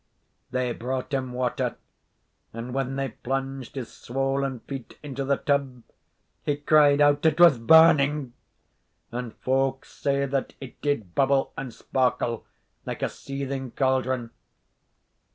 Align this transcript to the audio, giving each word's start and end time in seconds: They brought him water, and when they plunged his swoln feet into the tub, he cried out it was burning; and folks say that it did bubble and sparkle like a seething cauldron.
They 0.49 0.73
brought 0.73 1.13
him 1.13 1.31
water, 1.31 1.75
and 2.53 2.73
when 2.73 2.95
they 2.95 3.09
plunged 3.09 3.75
his 3.75 3.93
swoln 3.93 4.61
feet 4.61 4.97
into 5.03 5.23
the 5.23 5.37
tub, 5.37 5.83
he 6.41 6.55
cried 6.57 6.99
out 7.01 7.23
it 7.23 7.39
was 7.39 7.59
burning; 7.59 8.33
and 9.11 9.35
folks 9.35 9.91
say 9.93 10.25
that 10.25 10.55
it 10.59 10.81
did 10.81 11.13
bubble 11.13 11.53
and 11.55 11.71
sparkle 11.71 12.47
like 12.83 13.03
a 13.03 13.09
seething 13.09 13.69
cauldron. 13.73 14.31